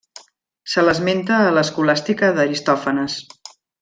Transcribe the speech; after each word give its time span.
Se 0.75 0.83
l'esmenta 0.85 1.37
a 1.49 1.51
l'Escolàstica 1.57 2.31
d'Aristòfanes. 2.39 3.19